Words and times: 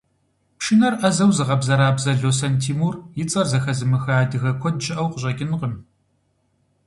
Пшынэр 0.59 0.93
ӏэзэу 0.99 1.31
зыгъэбзэрабзэ 1.37 2.11
Лосэн 2.21 2.53
Тимур 2.61 2.95
и 3.21 3.23
цӏэр 3.29 3.47
зэхэзымыха 3.51 4.13
адыгэ 4.21 4.51
куэд 4.61 4.75
щыӏэу 4.85 5.11
къыщӏэкӏынкъым. 5.11 5.73